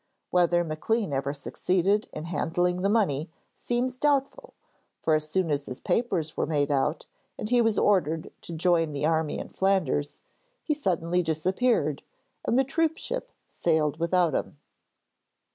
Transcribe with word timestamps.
Whether 0.31 0.63
Maclean 0.63 1.13
ever 1.13 1.31
succeeded 1.31 2.09
in 2.11 2.23
handling 2.23 2.81
the 2.81 2.89
money 2.89 3.29
seems 3.55 3.97
doubtful, 3.97 4.55
for 5.03 5.13
as 5.13 5.29
soon 5.29 5.51
as 5.51 5.67
his 5.67 5.79
papers 5.79 6.35
were 6.35 6.47
made 6.47 6.71
out 6.71 7.05
and 7.37 7.51
he 7.51 7.61
was 7.61 7.77
ordered 7.77 8.31
to 8.41 8.51
join 8.53 8.93
the 8.93 9.05
army 9.05 9.37
in 9.37 9.49
Flanders, 9.49 10.21
he 10.63 10.73
suddenly 10.73 11.21
disappeared, 11.21 12.01
and 12.43 12.57
the 12.57 12.63
troopship 12.65 13.29
sailed 13.47 13.97
without 13.99 14.33
him. 14.33 14.57